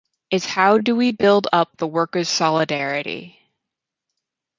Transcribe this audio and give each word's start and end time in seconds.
It’s 0.31 0.47
how 0.47 0.79
do 0.79 0.95
we 0.95 1.11
build 1.11 1.45
up 1.53 1.77
the 1.77 1.85
workers’ 1.85 2.27
solidarity. 2.27 3.39